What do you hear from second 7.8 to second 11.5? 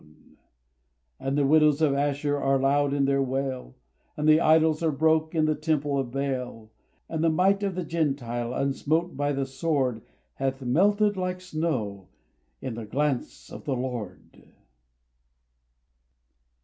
Gentile, unsmote by the sword, Hath melted like